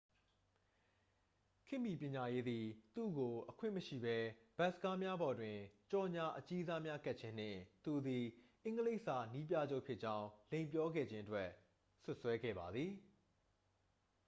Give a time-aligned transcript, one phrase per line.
[1.65, 4.17] ခေတ်မီပညာရေးသည် သူ့ကို အခွင့်မရှိဘဲ
[4.57, 5.57] ဘတ်စ်ကားများပေါ်တွင်
[5.91, 8.23] ကြော်ငြာအကြီးစားများကပ်ခြင်းနှင့် သူသည်
[8.63, 11.49] အင်္ဂလိပ်စာနည်းပြချုပ်ဖြစ်ကြောင်း လိမ်ပြောခဲ့ခြင်းအတွက်
[12.03, 12.91] စွပ်စွဲခဲ့ပါသည်